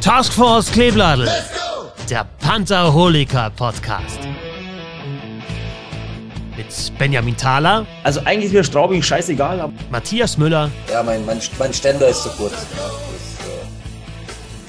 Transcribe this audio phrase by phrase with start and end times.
[0.00, 1.28] Taskforce Klebladel,
[2.08, 4.20] der Pantherholiker Podcast.
[6.56, 11.40] Mit Benjamin Thaler, Also eigentlich ist mir Straubing scheißegal, aber Matthias Müller Ja, mein, mein,
[11.58, 12.54] mein Ständer ist zu kurz.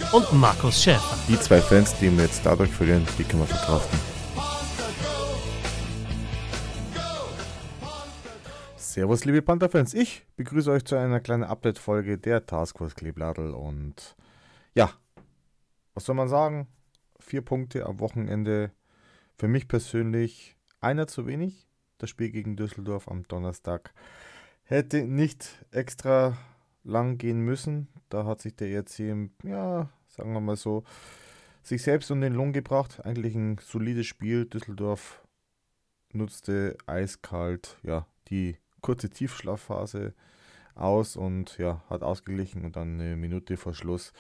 [0.01, 1.15] Ja, und Markus Schäfer.
[1.27, 3.99] Die zwei Fans, die wir jetzt dadurch verlieren, die können wir verkraften.
[8.75, 9.93] Servus, liebe Panther-Fans.
[9.93, 13.53] Ich begrüße euch zu einer kleinen Update-Folge der Taskforce Klebladel.
[13.53, 14.15] Und
[14.73, 14.89] ja,
[15.99, 16.65] was soll man sagen?
[17.19, 18.71] Vier Punkte am Wochenende.
[19.37, 21.67] Für mich persönlich einer zu wenig.
[21.97, 23.93] Das Spiel gegen Düsseldorf am Donnerstag
[24.63, 26.37] hätte nicht extra
[26.85, 27.89] lang gehen müssen.
[28.07, 30.85] Da hat sich der ERC, ja, sagen wir mal so,
[31.63, 33.01] sich selbst um den Lohn gebracht.
[33.03, 34.45] Eigentlich ein solides Spiel.
[34.45, 35.21] Düsseldorf
[36.13, 40.13] nutzte eiskalt ja, die kurze Tiefschlafphase
[40.75, 44.13] aus und ja, hat ausgeglichen und dann eine Minute vor Schluss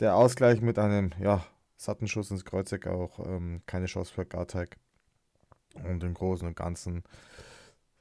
[0.00, 1.44] der Ausgleich mit einem ja,
[1.76, 4.76] satten Schuss ins Kreuzeck auch ähm, keine Chance für Garteig.
[5.82, 7.02] Und im Großen und Ganzen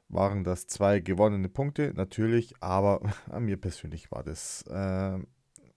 [0.09, 5.17] waren das zwei gewonnene Punkte, natürlich, aber an mir persönlich war das äh,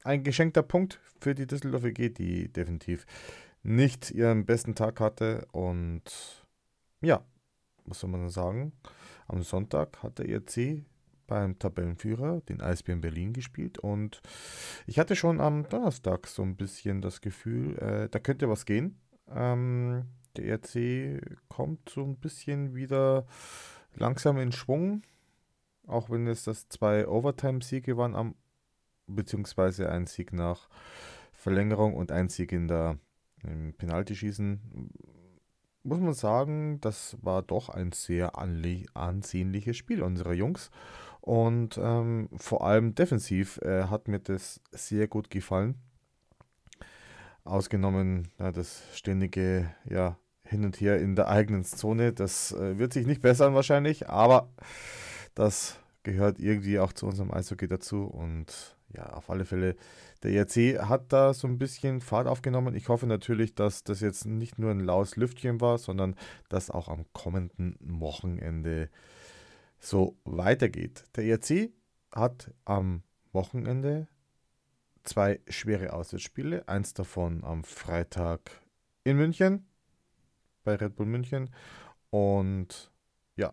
[0.05, 3.07] ein geschenkter Punkt für die Düsseldorf EG, die definitiv
[3.63, 5.47] nicht ihren besten Tag hatte.
[5.53, 6.03] Und
[7.01, 7.25] ja,
[7.85, 8.73] was soll man sagen?
[9.27, 10.85] Am Sonntag hat der ERC
[11.27, 13.79] beim Tabellenführer, den Eisbären Berlin, gespielt.
[13.79, 14.21] Und
[14.87, 18.99] ich hatte schon am Donnerstag so ein bisschen das Gefühl, äh, da könnte was gehen.
[19.29, 20.05] Ähm,
[20.37, 23.27] der ERC kommt so ein bisschen wieder
[23.95, 25.03] langsam in Schwung.
[25.87, 28.35] Auch wenn es das zwei Overtime-Siege waren, am,
[29.07, 30.69] beziehungsweise ein Sieg nach
[31.33, 32.99] Verlängerung und ein Sieg in der
[33.43, 34.91] im Penaltyschießen
[35.87, 40.71] muss man sagen, das war doch ein sehr ansehnliches Spiel unserer Jungs.
[41.27, 45.75] Und ähm, vor allem defensiv äh, hat mir das sehr gut gefallen.
[47.43, 52.13] Ausgenommen ja, das ständige ja, Hin und Her in der eigenen Zone.
[52.13, 54.51] Das äh, wird sich nicht bessern wahrscheinlich, aber
[55.35, 58.05] das gehört irgendwie auch zu unserem Eishockey dazu.
[58.05, 59.75] Und ja, auf alle Fälle,
[60.23, 62.77] der ERC hat da so ein bisschen Fahrt aufgenommen.
[62.77, 66.15] Ich hoffe natürlich, dass das jetzt nicht nur ein laues Lüftchen war, sondern
[66.49, 68.91] dass auch am kommenden Wochenende
[69.79, 71.05] so weitergeht.
[71.17, 71.71] Der ERC
[72.13, 74.09] hat am Wochenende
[75.05, 76.69] zwei schwere Auswärtsspiele.
[76.69, 78.51] Eins davon am Freitag
[79.05, 79.67] in München,
[80.65, 81.51] bei Red Bull München.
[82.11, 82.91] Und
[83.37, 83.53] ja,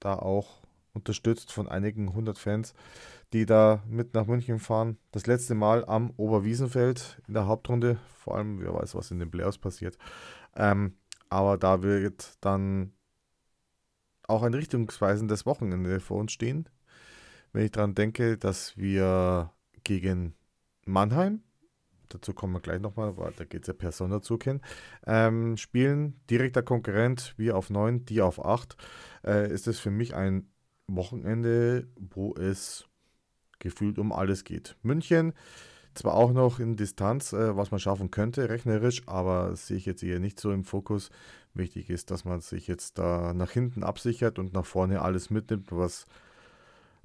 [0.00, 2.74] da auch unterstützt von einigen hundert Fans,
[3.32, 4.98] die da mit nach München fahren.
[5.10, 7.98] Das letzte Mal am Oberwiesenfeld in der Hauptrunde.
[8.18, 9.96] Vor allem, wer weiß, was in den Playoffs passiert.
[10.54, 10.96] Ähm,
[11.28, 12.92] aber da wird dann
[14.28, 16.68] auch ein richtungsweisendes Wochenende vor uns stehen.
[17.52, 19.52] Wenn ich daran denke, dass wir
[19.84, 20.34] gegen
[20.86, 21.42] Mannheim,
[22.08, 24.60] dazu kommen wir gleich nochmal, weil da geht es ja per Sonderzug hin,
[25.06, 28.76] ähm, spielen, direkter Konkurrent, wir auf 9, die auf 8,
[29.24, 30.48] äh, ist es für mich ein
[30.86, 32.88] Wochenende, wo es
[33.58, 34.76] gefühlt um alles geht.
[34.82, 35.32] München
[35.94, 40.02] zwar auch noch in Distanz, äh, was man schaffen könnte, rechnerisch, aber sehe ich jetzt
[40.02, 41.10] eher nicht so im Fokus.
[41.54, 45.70] Wichtig ist, dass man sich jetzt da nach hinten absichert und nach vorne alles mitnimmt,
[45.70, 46.06] was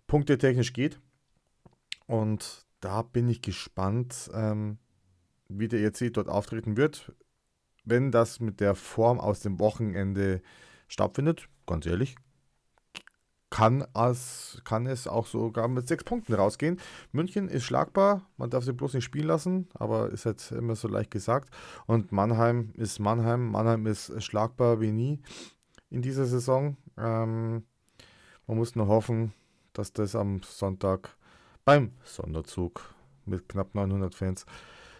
[0.07, 0.99] punktetechnisch geht.
[2.05, 4.77] Und da bin ich gespannt, ähm,
[5.49, 7.13] wie der ERC dort auftreten wird.
[7.83, 10.41] Wenn das mit der Form aus dem Wochenende
[10.87, 12.15] stattfindet, ganz ehrlich,
[13.49, 16.79] kann es, kann es auch sogar mit sechs Punkten rausgehen.
[17.11, 20.87] München ist schlagbar, man darf sie bloß nicht spielen lassen, aber ist halt immer so
[20.87, 21.49] leicht gesagt.
[21.85, 23.49] Und Mannheim ist Mannheim.
[23.51, 25.21] Mannheim ist schlagbar wie nie
[25.89, 26.77] in dieser Saison.
[26.97, 27.63] Ähm,
[28.47, 29.33] man muss nur hoffen,
[29.73, 31.15] dass das am Sonntag
[31.63, 32.93] beim Sonderzug
[33.25, 34.45] mit knapp 900 Fans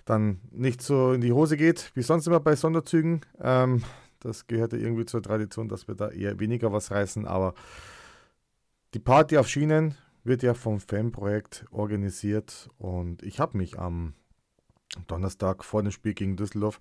[0.06, 3.22] dann nicht so in die Hose geht, wie sonst immer bei Sonderzügen.
[3.42, 3.84] Ähm,
[4.20, 7.54] das gehört ja irgendwie zur Tradition, dass wir da eher weniger was reißen, aber
[8.98, 14.16] die Party auf Schienen wird ja vom Fanprojekt organisiert und ich habe mich am
[15.06, 16.80] Donnerstag vor dem Spiel gegen Düsseldorf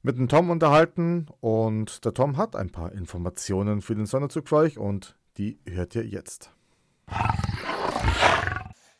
[0.00, 4.56] mit dem Tom unterhalten und der Tom hat ein paar Informationen für den Sonderzug für
[4.56, 6.52] euch und die hört ihr jetzt.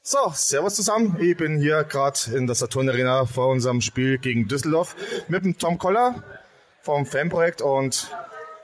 [0.02, 1.16] So, servus zusammen.
[1.20, 4.94] Ich bin hier gerade in der Saturn Arena vor unserem Spiel gegen Düsseldorf
[5.28, 6.22] mit dem Tom Koller
[6.82, 8.14] vom Fanprojekt und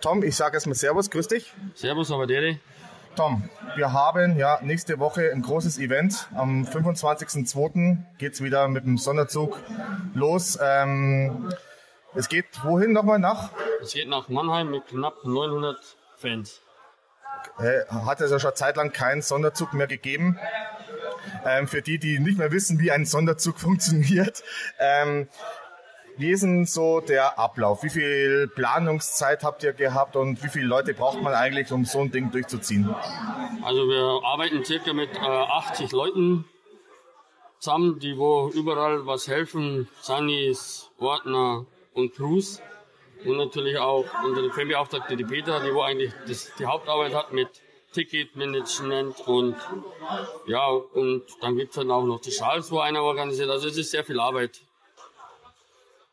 [0.02, 1.54] Tom, ich sage erstmal Servus, grüß dich.
[1.74, 2.60] Servus, aber Deri.
[3.16, 6.28] Tom, wir haben ja nächste Woche ein großes Event.
[6.34, 7.96] Am 25.02.
[8.18, 9.58] geht es wieder mit dem Sonderzug
[10.12, 10.58] los.
[10.62, 11.50] Ähm,
[12.14, 13.52] es geht wohin nochmal nach?
[13.80, 15.78] Es geht nach Mannheim mit knapp 900
[16.18, 16.60] Fans.
[17.88, 20.38] Hat es ja schon zeitlang keinen Sonderzug mehr gegeben.
[21.46, 24.44] Ähm, für die, die nicht mehr wissen, wie ein Sonderzug funktioniert.
[24.78, 25.28] Ähm,
[26.18, 27.82] wie ist denn so der Ablauf?
[27.82, 32.00] Wie viel Planungszeit habt ihr gehabt und wie viele Leute braucht man eigentlich, um so
[32.00, 32.94] ein Ding durchzuziehen?
[33.62, 36.44] Also wir arbeiten circa mit äh, 80 Leuten
[37.58, 39.88] zusammen, die wo überall was helfen.
[40.00, 42.62] Sunnis, Ordner und Crews.
[43.24, 47.48] Und natürlich auch unsere Fanbeauftragte, die Peter, die wo eigentlich das, die Hauptarbeit hat mit
[47.92, 49.56] Ticketmanagement und
[50.46, 53.48] ja, und dann gibt es dann auch noch die Schals, wo einer organisiert.
[53.48, 54.60] Also es ist sehr viel Arbeit.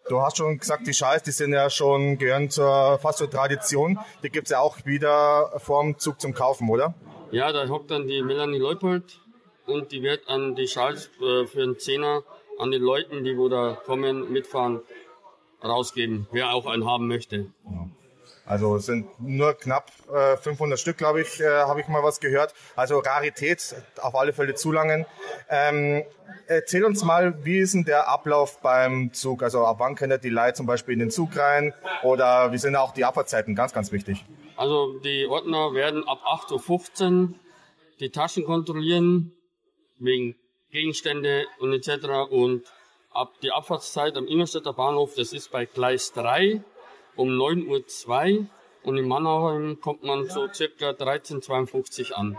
[0.10, 3.98] Du hast schon gesagt, die Schals, die sind ja schon, gehören zur, fast zur Tradition.
[4.22, 6.94] Die gibt es ja auch wieder vorm Zug zum Kaufen, oder?
[7.32, 9.20] Ja, da hockt dann die Melanie Leupold
[9.66, 12.24] und die wird an die Schals äh, für einen Zehner
[12.60, 14.82] an den Leuten, die wo da kommen, mitfahren,
[15.64, 17.48] rausgeben, wer auch einen haben möchte.
[18.46, 22.20] Also es sind nur knapp äh, 500 Stück, glaube ich, äh, habe ich mal was
[22.20, 22.54] gehört.
[22.76, 25.06] Also Rarität, auf alle Fälle zu langen.
[25.50, 26.04] Ähm,
[26.48, 29.44] erzähl uns mal, wie ist denn der Ablauf beim Zug?
[29.44, 31.74] Also ab wann können die Leute zum Beispiel in den Zug rein?
[32.04, 33.56] Oder wie sind auch die Abfahrtzeiten?
[33.56, 34.26] Ganz, ganz wichtig.
[34.58, 37.34] Also die Ordner werden ab 8.15 Uhr
[38.02, 39.32] die Taschen kontrollieren,
[40.00, 40.36] wegen
[40.70, 42.30] Gegenstände und etc.
[42.30, 42.64] Und
[43.12, 46.62] ab die Abfahrtszeit am Ingolstädter Bahnhof, das ist bei Gleis 3
[47.16, 48.46] um 9.02 Uhr
[48.84, 52.38] und in Mannheim kommt man so circa 13.52 Uhr an.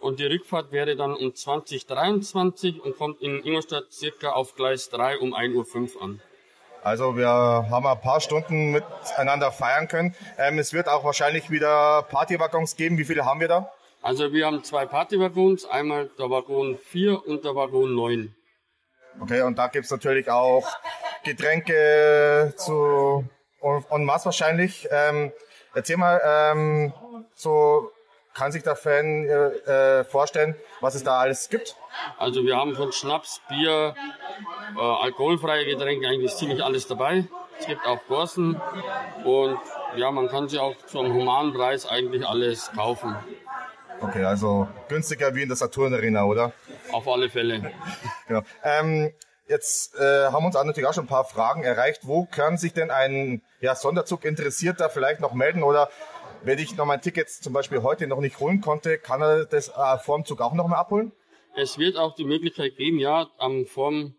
[0.00, 5.18] Und die Rückfahrt wäre dann um 2023 und kommt in Ingolstadt circa auf Gleis 3
[5.18, 6.20] um 1.05 Uhr an.
[6.82, 10.14] Also wir haben ein paar Stunden miteinander feiern können.
[10.36, 12.98] Ähm, es wird auch wahrscheinlich wieder Partywaggons geben.
[12.98, 13.72] Wie viele haben wir da?
[14.02, 18.36] Also wir haben zwei Partywaggons, einmal der Waggon 4 und der Waggon 9.
[19.20, 20.68] Okay, und da gibt's natürlich auch
[21.24, 23.24] Getränke zu
[23.90, 24.88] en masse wahrscheinlich.
[24.90, 25.32] Ähm,
[25.74, 26.92] erzähl mal, ähm,
[27.34, 27.90] so
[28.34, 31.76] kann sich der Fan äh, äh, vorstellen, was es da alles gibt?
[32.18, 33.94] Also wir haben von Schnaps, Bier,
[34.76, 37.24] äh, alkoholfreie Getränke eigentlich ziemlich alles dabei.
[37.58, 38.60] Es gibt auch Borsten
[39.24, 39.58] und
[39.96, 43.14] ja, man kann sich auch zum humanen Preis eigentlich alles kaufen.
[44.00, 46.52] Okay, also günstiger wie in der Saturn Arena, oder?
[46.90, 47.72] Auf alle Fälle.
[48.26, 48.42] genau.
[48.64, 49.12] Ähm,
[49.46, 52.02] Jetzt äh, haben uns natürlich auch schon ein paar Fragen erreicht.
[52.04, 55.62] Wo kann sich denn ein ja, Sonderzug Interessierter vielleicht noch melden?
[55.62, 55.90] Oder
[56.42, 59.68] wenn ich noch mein Ticket zum Beispiel heute noch nicht holen konnte, kann er das
[59.68, 61.12] äh, vorm Zug auch noch mal abholen?
[61.56, 64.16] Es wird auch die Möglichkeit geben, ja, am vorm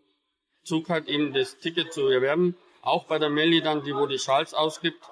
[0.63, 2.55] Zug halt eben das Ticket zu erwerben.
[2.81, 5.03] Auch bei der Melli dann, die wo die Schals ausgibt,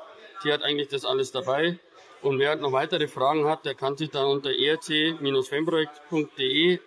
[0.44, 1.80] die hat eigentlich das alles dabei.
[2.22, 6.80] Und wer halt noch weitere Fragen hat, der kann sich dann unter erc-fanprojekt.de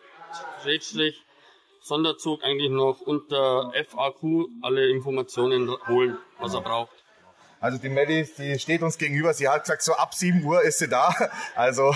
[1.87, 6.91] Sonderzug eigentlich noch unter FAQ alle Informationen holen, was er braucht.
[7.61, 9.33] Also die Melli, die steht uns gegenüber.
[9.33, 11.15] Sie hat gesagt, so ab 7 Uhr ist sie da.
[11.55, 11.95] Also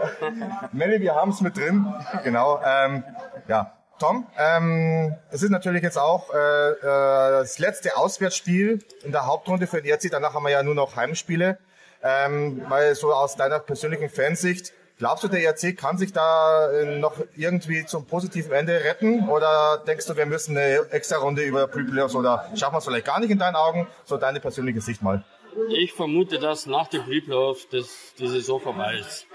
[0.72, 1.86] Melli, wir haben es mit drin.
[2.24, 2.60] Genau.
[2.64, 3.04] Ähm,
[3.48, 9.26] ja, Tom, ähm, es ist natürlich jetzt auch äh, äh, das letzte Auswärtsspiel in der
[9.26, 10.10] Hauptrunde für den ERC.
[10.10, 11.58] Danach haben wir ja nur noch Heimspiele.
[12.02, 16.98] Ähm, weil so aus deiner persönlichen Fansicht, Glaubst du, der ERC kann sich da äh,
[16.98, 19.28] noch irgendwie zum positiven Ende retten?
[19.28, 23.04] Oder denkst du, wir müssen eine extra Runde über Pre-Playoffs oder schaffen wir es vielleicht
[23.04, 23.86] gar nicht in deinen Augen?
[24.06, 25.22] So deine persönliche Sicht mal.
[25.68, 29.26] Ich vermute, dass nach dem Pre-Playoffs die Saison vorbei ist.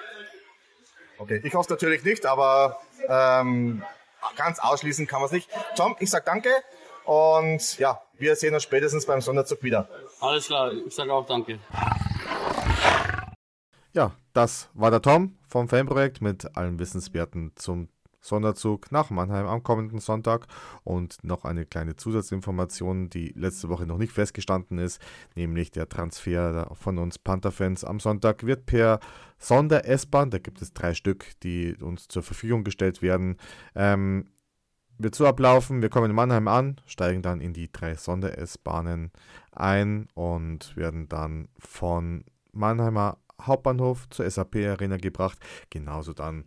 [1.19, 3.83] Okay, ich hoffe es natürlich nicht, aber ähm,
[4.37, 5.47] ganz ausschließen kann man es nicht.
[5.75, 6.49] Tom, ich sag danke
[7.05, 9.87] und ja, wir sehen uns spätestens beim Sonderzug wieder.
[10.21, 11.59] Alles klar, ich sage auch danke.
[13.93, 17.89] Ja, das war der Tom vom Fanprojekt mit allen Wissenswerten zum
[18.21, 20.47] Sonderzug nach Mannheim am kommenden Sonntag.
[20.85, 25.01] Und noch eine kleine Zusatzinformation, die letzte Woche noch nicht festgestanden ist,
[25.35, 28.99] nämlich der Transfer von uns Panther-Fans am Sonntag wird per
[29.39, 33.37] Sonder-S-Bahn, da gibt es drei Stück, die uns zur Verfügung gestellt werden,
[33.75, 34.27] ähm,
[34.99, 39.11] wird so ablaufen, wir kommen in Mannheim an, steigen dann in die drei Sonder-S-Bahnen
[39.51, 45.39] ein und werden dann von Mannheimer Hauptbahnhof zur SAP Arena gebracht.
[45.69, 46.45] Genauso dann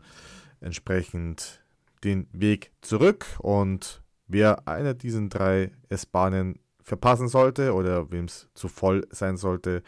[0.61, 1.65] entsprechend
[2.03, 3.27] den Weg zurück.
[3.39, 9.83] Und wer einer diesen drei S-Bahnen verpassen sollte oder wem es zu voll sein sollte,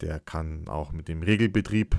[0.00, 1.96] der kann auch mit dem Regelbetrieb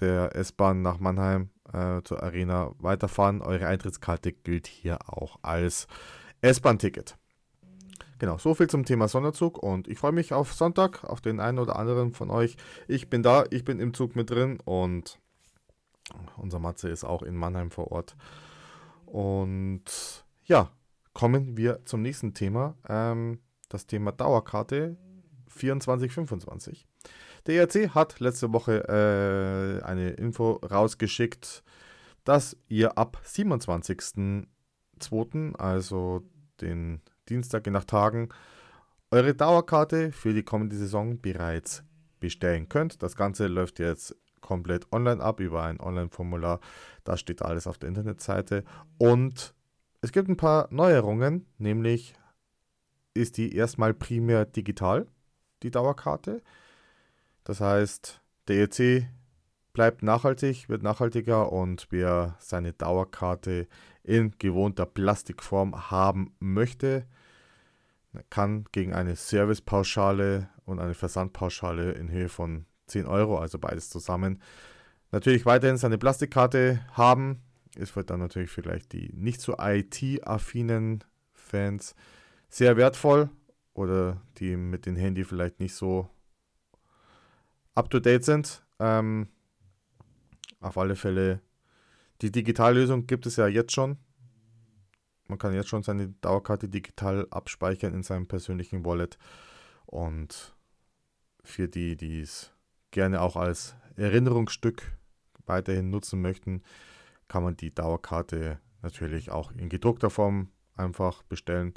[0.00, 3.42] der S-Bahn nach Mannheim äh, zur Arena weiterfahren.
[3.42, 5.86] Eure Eintrittskarte gilt hier auch als
[6.40, 7.16] S-Bahn-Ticket.
[8.20, 11.58] Genau, so viel zum Thema Sonderzug und ich freue mich auf Sonntag, auf den einen
[11.58, 12.58] oder anderen von euch.
[12.86, 15.18] Ich bin da, ich bin im Zug mit drin und
[16.36, 18.14] unser Matze ist auch in Mannheim vor Ort.
[19.06, 19.84] Und
[20.44, 20.70] ja,
[21.14, 24.98] kommen wir zum nächsten Thema, ähm, das Thema Dauerkarte
[25.48, 26.86] 2425.
[27.46, 31.62] Der ERC hat letzte Woche äh, eine Info rausgeschickt,
[32.24, 36.22] dass ihr ab 27.02., also
[36.60, 38.28] den Dienstag nach Tagen,
[39.12, 41.84] eure Dauerkarte für die kommende Saison bereits
[42.18, 43.02] bestellen könnt.
[43.02, 46.60] Das Ganze läuft jetzt komplett online ab über ein Online-Formular.
[47.04, 48.64] Da steht alles auf der Internetseite.
[48.98, 49.54] Und
[50.02, 52.14] es gibt ein paar Neuerungen, nämlich
[53.14, 55.06] ist die erstmal primär digital,
[55.62, 56.42] die Dauerkarte.
[57.44, 59.08] Das heißt, der EC
[59.72, 63.68] bleibt nachhaltig, wird nachhaltiger und wer seine Dauerkarte
[64.02, 67.06] in gewohnter Plastikform haben möchte,
[68.28, 74.42] kann gegen eine Servicepauschale und eine Versandpauschale in Höhe von 10 Euro, also beides zusammen,
[75.12, 77.42] natürlich weiterhin seine Plastikkarte haben.
[77.76, 81.94] Wird dann natürlich vielleicht die nicht so IT-affinen Fans
[82.48, 83.30] sehr wertvoll
[83.74, 86.08] oder die mit dem Handy vielleicht nicht so
[87.74, 88.64] up-to-date sind.
[88.80, 89.28] Ähm,
[90.60, 91.40] auf alle Fälle,
[92.22, 93.98] die Digitallösung gibt es ja jetzt schon.
[95.30, 99.16] Man kann jetzt schon seine Dauerkarte digital abspeichern in seinem persönlichen Wallet.
[99.86, 100.56] Und
[101.44, 102.52] für die, die es
[102.90, 104.82] gerne auch als Erinnerungsstück
[105.46, 106.62] weiterhin nutzen möchten,
[107.28, 111.74] kann man die Dauerkarte natürlich auch in gedruckter Form einfach bestellen.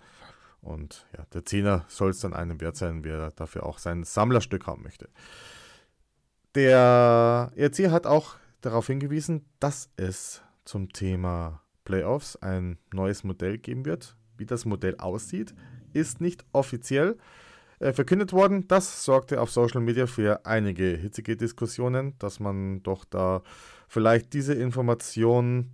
[0.62, 4.66] Und ja, der Zehner soll es dann einem wert sein, wer dafür auch sein Sammlerstück
[4.66, 5.10] haben möchte.
[6.56, 13.86] Der ERC hat auch darauf hingewiesen, dass es zum Thema Playoffs ein neues Modell geben
[13.86, 14.16] wird.
[14.38, 15.54] Wie das Modell aussieht,
[15.94, 17.18] ist nicht offiziell
[17.80, 18.68] äh, verkündet worden.
[18.68, 23.44] Das sorgte auf Social Media für einige hitzige Diskussionen, dass man doch da
[23.88, 25.72] vielleicht diese Information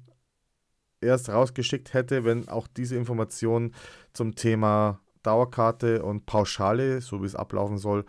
[1.01, 3.73] erst rausgeschickt hätte, wenn auch diese Information
[4.13, 8.05] zum Thema Dauerkarte und Pauschale, so wie es ablaufen soll,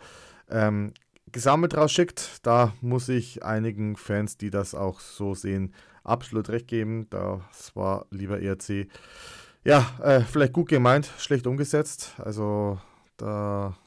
[0.49, 0.93] ähm,
[1.31, 2.39] gesammelt rausschickt.
[2.43, 5.73] Da muss ich einigen Fans, die das auch so sehen,
[6.03, 7.07] absolut recht geben.
[7.09, 8.87] Das war lieber ERC.
[9.63, 12.15] Ja, äh, vielleicht gut gemeint, schlecht umgesetzt.
[12.17, 12.79] Also
[13.17, 13.77] da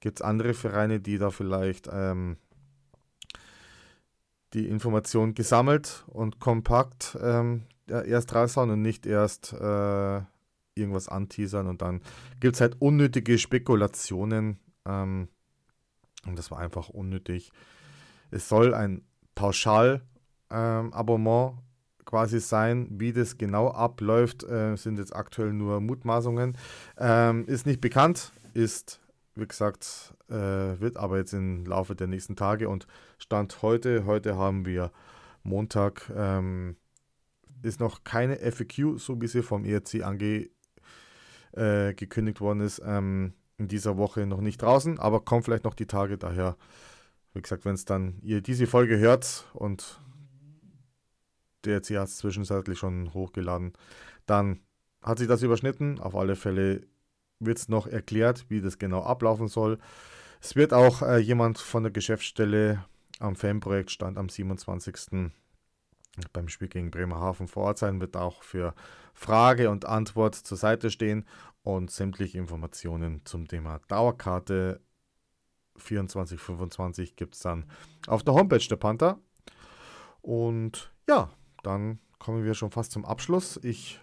[0.00, 2.36] gibt es andere Vereine, die da vielleicht ähm,
[4.54, 10.20] die Information gesammelt und kompakt ähm, erst raushauen und nicht erst äh,
[10.74, 12.00] irgendwas anteasern und dann
[12.40, 15.28] gibt es halt unnötige Spekulationen ähm,
[16.26, 17.52] und das war einfach unnötig.
[18.30, 19.02] Es soll ein
[19.34, 21.58] Pauschal-Abonnement ähm,
[22.04, 22.88] quasi sein.
[22.90, 26.56] Wie das genau abläuft, äh, sind jetzt aktuell nur Mutmaßungen.
[26.98, 29.02] Ähm, ist nicht bekannt, ist
[29.34, 32.86] wie gesagt, äh, wird aber jetzt im Laufe der nächsten Tage und
[33.18, 34.90] Stand heute, heute haben wir
[35.42, 36.76] Montag, ähm,
[37.62, 40.50] ist noch keine FAQ, so wie sie vom ERC ange,
[41.52, 45.86] äh, worden ist, ähm, in dieser Woche noch nicht draußen, aber kommt vielleicht noch die
[45.86, 46.56] Tage, daher,
[47.32, 50.00] wie gesagt, wenn es dann ihr diese Folge hört und
[51.64, 53.72] der ERC hat es zwischenzeitlich schon hochgeladen,
[54.26, 54.60] dann
[55.00, 56.00] hat sich das überschnitten.
[56.00, 56.82] Auf alle Fälle
[57.38, 59.78] wird es noch erklärt, wie das genau ablaufen soll.
[60.40, 62.84] Es wird auch äh, jemand von der Geschäftsstelle
[63.20, 65.30] am Fanprojektstand am 27.
[66.32, 68.74] beim Spiel gegen Bremerhaven vor Ort sein, wird auch für
[69.14, 71.24] Frage und Antwort zur Seite stehen
[71.62, 74.80] und sämtliche Informationen zum Thema Dauerkarte
[75.76, 77.64] 2425 gibt es dann
[78.06, 79.18] auf der Homepage der Panther.
[80.20, 81.30] Und ja,
[81.62, 83.58] dann kommen wir schon fast zum Abschluss.
[83.62, 84.00] Ich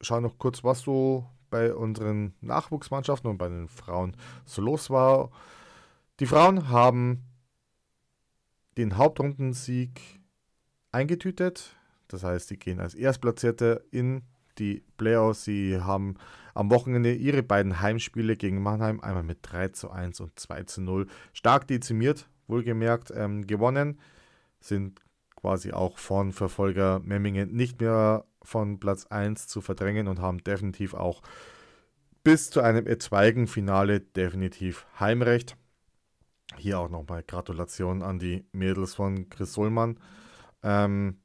[0.00, 5.30] schaue noch kurz, was so bei unseren Nachwuchsmannschaften und bei den Frauen so los war.
[6.20, 7.24] Die Frauen haben
[8.76, 10.23] den Hauptrundensieg
[10.94, 11.76] eingetütet.
[12.08, 14.22] Das heißt, sie gehen als Erstplatzierte in
[14.58, 15.44] die Playoffs.
[15.44, 16.16] Sie haben
[16.54, 20.82] am Wochenende ihre beiden Heimspiele gegen Mannheim einmal mit 3 zu 1 und 2 zu
[20.82, 23.98] 0 stark dezimiert, wohlgemerkt, ähm, gewonnen.
[24.60, 25.00] Sind
[25.36, 30.94] quasi auch von Verfolger Memmingen nicht mehr von Platz 1 zu verdrängen und haben definitiv
[30.94, 31.22] auch
[32.22, 35.56] bis zu einem etwaigen Finale definitiv Heimrecht.
[36.56, 39.98] Hier auch nochmal Gratulation an die Mädels von Chris Sollmann.
[40.64, 41.18] Ähm,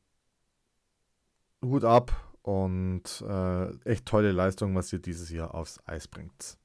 [1.64, 6.58] Hut ab und äh, echt tolle Leistung, was ihr dieses Jahr aufs Eis bringt.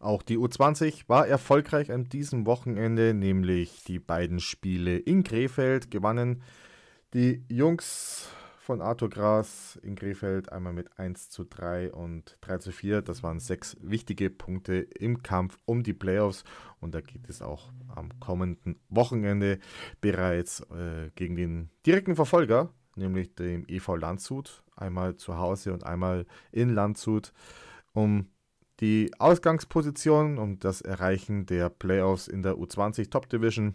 [0.00, 6.42] Auch die U20 war erfolgreich an diesem Wochenende, nämlich die beiden Spiele in Krefeld gewannen.
[7.14, 8.28] Die Jungs
[8.64, 13.02] von Arthur Gras in Krefeld einmal mit 1 zu 3 und 3 zu 4.
[13.02, 16.44] Das waren sechs wichtige Punkte im Kampf um die Playoffs
[16.80, 19.58] und da geht es auch am kommenden Wochenende
[20.00, 26.24] bereits äh, gegen den direkten Verfolger, nämlich dem EV Landshut, einmal zu Hause und einmal
[26.50, 27.34] in Landshut,
[27.92, 28.28] um
[28.80, 33.74] die Ausgangsposition, um das Erreichen der Playoffs in der U20 Top Division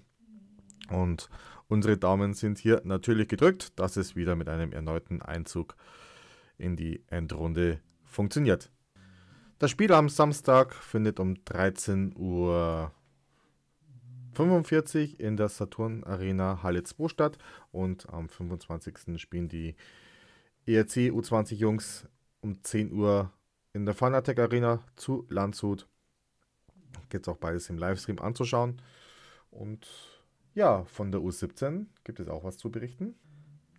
[0.89, 1.29] und
[1.69, 5.75] unsere Daumen sind hier natürlich gedrückt, dass es wieder mit einem erneuten Einzug
[6.57, 8.71] in die Endrunde funktioniert.
[9.59, 12.91] Das Spiel am Samstag findet um 13 Uhr
[14.33, 17.37] 45 in der Saturn Arena Halle 2 statt
[17.71, 19.19] und am 25.
[19.21, 19.75] spielen die
[20.65, 22.07] ERC U20 Jungs
[22.41, 23.31] um 10 Uhr
[23.73, 25.87] in der Fanatec Arena zu Landshut.
[27.09, 28.81] Gibt es auch beides im Livestream anzuschauen.
[29.51, 29.87] Und
[30.53, 33.15] ja, von der U17 gibt es auch was zu berichten.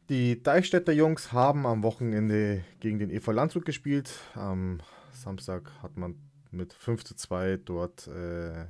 [0.09, 4.11] Die Deichstädter Jungs haben am Wochenende gegen den EV Landshut gespielt.
[4.35, 4.81] Am
[5.12, 6.17] Samstag hat man
[6.50, 8.67] mit 5 zu 2 dort äh,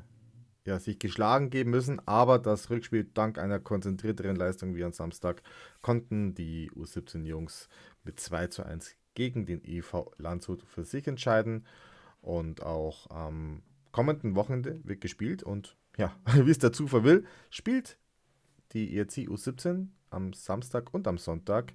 [0.66, 5.42] ja, sich geschlagen geben müssen, aber das Rückspiel dank einer konzentrierteren Leistung wie am Samstag
[5.80, 7.68] konnten die U17-Jungs
[8.04, 11.66] mit 2 zu 1 gegen den EV Landshut für sich entscheiden
[12.20, 17.98] und auch am kommenden Wochenende wird gespielt und ja, wie es der Zufall will, spielt
[18.72, 21.72] die ERC U17 am Samstag und am Sonntag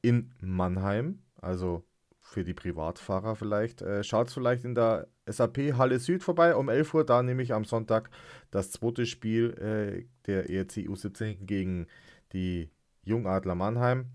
[0.00, 1.84] in Mannheim, also
[2.20, 3.82] für die Privatfahrer vielleicht.
[3.82, 7.04] Äh, Schaut vielleicht in der SAP Halle Süd vorbei um 11 Uhr.
[7.04, 8.10] Da nehme ich am Sonntag
[8.50, 11.86] das zweite Spiel äh, der ERC U17 gegen
[12.32, 12.70] die
[13.02, 14.06] Jungadler Mannheim.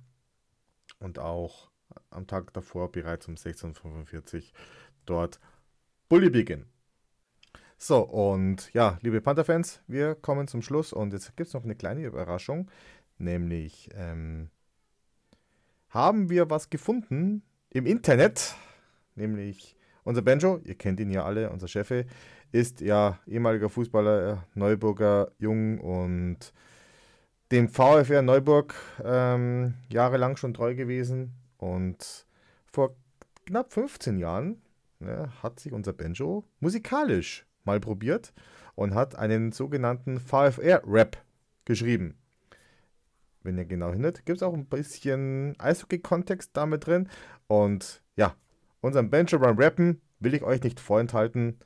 [1.00, 1.70] Und auch
[2.10, 4.42] am Tag davor bereits um 16.45 Uhr
[5.06, 5.40] dort
[6.10, 6.66] Bully Begin.
[7.80, 10.94] So, und ja, liebe Panther-Fans, wir kommen zum Schluss.
[10.94, 12.72] Und jetzt gibt es noch eine kleine Überraschung,
[13.20, 14.50] nämlich ähm,
[15.90, 18.56] haben wir was gefunden, im Internet,
[19.16, 22.06] nämlich unser Benjo, ihr kennt ihn ja alle, unser Chef,
[22.52, 26.54] ist ja ehemaliger Fußballer, Neuburger Jung und
[27.52, 31.34] dem VfR Neuburg ähm, jahrelang schon treu gewesen.
[31.58, 32.26] Und
[32.72, 32.96] vor
[33.46, 34.62] knapp 15 Jahren
[35.00, 38.34] ne, hat sich unser Benjo musikalisch mal probiert
[38.74, 41.18] und hat einen sogenannten VFR-Rap
[41.66, 42.16] geschrieben
[43.48, 47.10] wenn ihr genau hindert, gibt es auch ein bisschen Eishockey-Kontext damit drin.
[47.48, 48.36] Und ja,
[48.82, 51.58] unseren Benjamin Rappen will ich euch nicht vorenthalten.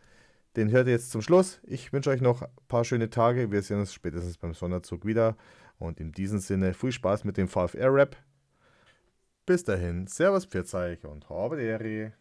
[0.56, 1.60] Den hört ihr jetzt zum Schluss.
[1.64, 3.52] Ich wünsche euch noch ein paar schöne Tage.
[3.52, 5.36] Wir sehen uns spätestens beim Sonderzug wieder.
[5.80, 8.16] Und in diesem Sinne viel Spaß mit dem VFR-Rap.
[9.48, 12.14] Bis dahin, Servus, Pfirzeich und Ehre.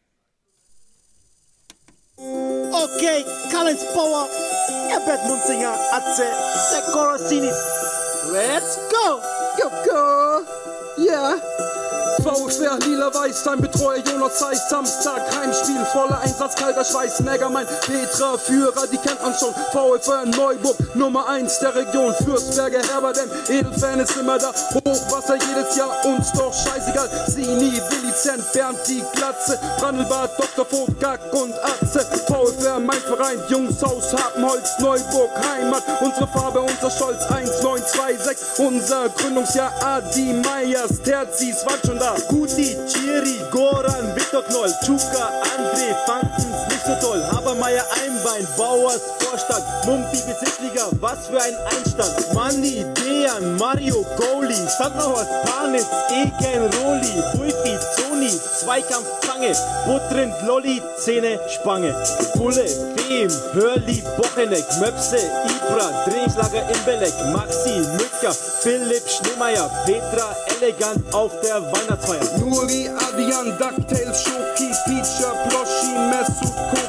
[2.72, 4.28] Okay, Collins Power,
[4.88, 6.24] Herbert Munzinger, Atze,
[6.70, 7.50] der Corosini.
[8.30, 9.20] Let's go!
[9.58, 10.44] Go, go!
[10.96, 11.36] Yeah!
[12.22, 18.86] VfR Lila-Weiß, dein Betreuer Jonas Zeiss, Samstag, Heimspiel, voller Einsatz, kalter Schweiß, Megamein, Petra, Führer,
[18.92, 24.38] die kennt man schon, VfR Neuburg, Nummer 1 der Region, Fürstberger Herberdem, Edelfan ist immer
[24.38, 30.64] da, Hochwasser jedes Jahr, uns doch scheißegal, Sini, Willi Zent, Bernd die Glatze, Brandelbad, Dr.
[30.64, 37.22] Vogt, Gack und Atze, VfR, mein Verein, Jungshaus, Habenholz, Neuburg, Heimat, unsere Farbe, unser Stolz,
[37.30, 45.30] 1926, unser Gründungsjahr, Adi Meyers, Terzis, war schon da, Guti, Chiri, Goran, Viktor Knoll, Chuka,
[45.56, 47.22] André, fanden's nicht so toll.
[47.70, 52.34] Habermeier, Einbein, Bauers, Vorstadt, Mumpi, Besitzliga, was für ein Einstand.
[52.34, 59.54] Manni, Dejan, Mario, Goalie, Sandnerhorst, Panitz, Egen, Roli, Bulfi, Zoni, Zweikampf, Zange,
[59.86, 61.94] Buttrind, Lolli, Zähne, Spange.
[62.34, 71.32] Bulle, Fehm, Hörli, Bocheneck, Möpse, Ibra, Drehschlager, Imbelek, Maxi, Mücker, Philipp, Schneemeier, Petra, Elegant auf
[71.40, 72.38] der Weihnachtsfeier.
[72.38, 76.79] Nuri, Adrian, DuckTales, Schoki, Peacher, Ploschi, Mesut, Koksi,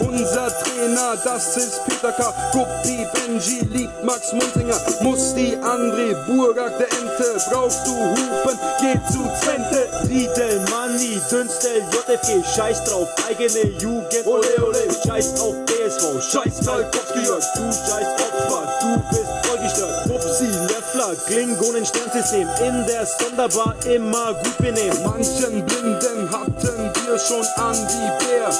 [0.00, 2.32] unser Trainer, das ist Peter K.
[2.52, 9.22] Guppi, Benji, liebt Max Munzinger, Musti, André, Burgak, der Ente, brauchst du Hupen, geh zu
[9.40, 16.66] Zwente, Riedel, Manni, Dünstel, JFG, scheiß drauf, eigene Jugend, ole ole, scheiß auf BSV, scheiß
[16.66, 24.34] Kalkowski, du scheiß Opfer, du bist vollgestört, Pupsi, Löffler, Klingonen, Sternsystem, in der Sonderbar immer
[24.34, 24.98] gut benehmen.
[25.04, 28.50] Manchen Blinden hatten wir schon an die Bär.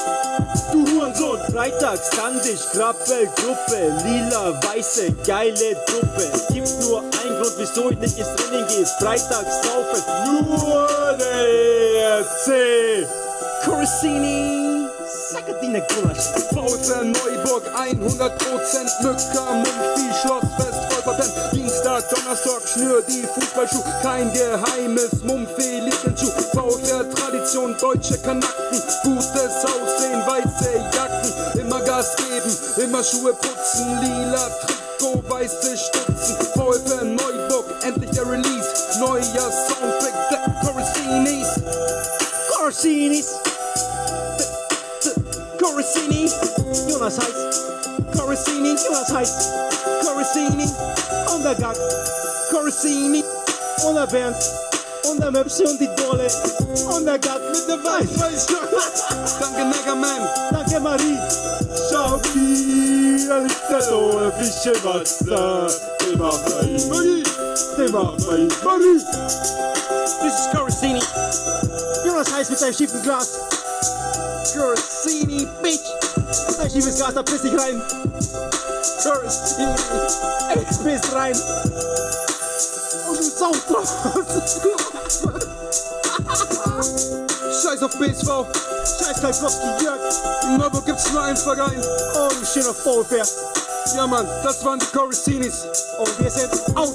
[1.65, 6.29] Freitags kann dich Krabbel, Gruppe, lila, weiße, geile Truppe.
[6.53, 8.85] Gibt nur einen Grund, wieso ich nicht ins Training gehe.
[8.99, 10.03] Freitags saufen
[10.53, 13.07] nur der ERC.
[13.65, 14.74] Corsini,
[15.45, 16.17] Sakadine Gulasch.
[16.49, 21.33] VfR Neuburg 100% Mücker, Mumpfi, Schlossfest, Vollverpennt.
[21.53, 23.83] Dienstag, Donnerstag, schnür die Fußballschuh.
[24.01, 26.31] Kein geheimes Mumpfi, liegt den Schuh.
[26.53, 28.81] VfR Tradition, deutsche Kanaken.
[29.03, 31.59] Gutes Aussehen, weiße Jacken.
[31.59, 33.99] Immer Gas geben, immer Schuhe putzen.
[34.01, 36.37] Lila Trikot, weiße Stutzen.
[36.53, 38.99] VfR Neuburg, endlich der Release.
[38.99, 41.47] Neuer Soundtrack, der Corsinis.
[42.49, 43.27] Corsinis.
[47.05, 49.49] Jonas heißt Corsini, Jonas heißt
[50.01, 50.63] Corsini,
[51.31, 51.77] on the Gag,
[52.49, 53.23] Corsini
[53.87, 54.35] und der Bernd
[55.07, 56.27] und der Möpse und die Dolle
[56.95, 58.47] und der Gatt mit der Weiß.
[59.39, 60.27] Danke Megaman.
[60.49, 61.19] Danke Marie.
[61.91, 65.67] Schau dir liegt der Dohle frische Wasser.
[66.01, 67.23] Den macht bei Marie.
[67.77, 68.99] Den macht bei Marie.
[70.23, 70.64] This is Corsini.
[72.15, 73.27] Jonas heißt mit seinem schiefen Glas.
[74.53, 75.83] Corsini, Bitch.
[76.31, 77.81] Sein schiefes Glas, da piss ich rein.
[79.03, 79.75] Corsini.
[80.55, 81.35] Ich piss rein.
[83.09, 83.91] Und du saust drauf.
[87.61, 88.45] Scheiß auf BSV.
[88.97, 89.99] Scheiß Kalkowski, Jörg.
[90.43, 91.83] In Marburg gibt's nur einen Verein.
[92.15, 93.25] Oh, du schöner Faulfair.
[93.93, 95.65] Ja, Mann, das waren die Corsinis.
[95.99, 96.93] Und wir sind out.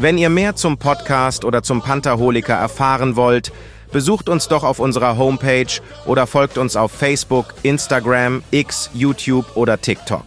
[0.00, 3.50] Wenn ihr mehr zum Podcast oder zum Pantherholiker erfahren wollt,
[3.90, 9.80] besucht uns doch auf unserer Homepage oder folgt uns auf Facebook, Instagram, X, YouTube oder
[9.80, 10.22] TikTok.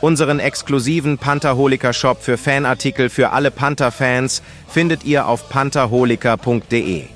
[0.00, 7.13] Unseren exklusiven Pantherholiker-Shop für Fanartikel für alle Panther-Fans findet ihr auf pantherholiker.de.